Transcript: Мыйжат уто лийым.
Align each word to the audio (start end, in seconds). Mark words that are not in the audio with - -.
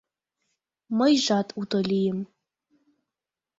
Мыйжат 0.97 1.47
уто 1.59 1.79
лийым. 1.89 2.19